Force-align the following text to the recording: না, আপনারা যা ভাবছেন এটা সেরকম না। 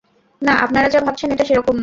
না, 0.41 0.53
আপনারা 0.65 0.87
যা 0.89 0.99
ভাবছেন 0.99 1.29
এটা 1.31 1.45
সেরকম 1.45 1.75
না। 1.75 1.79